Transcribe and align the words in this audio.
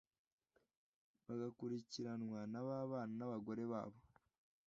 bagakurikiranwa 1.25 2.39
n’ababana 2.51 3.13
n’abagore 3.19 3.63
babo. 3.71 3.99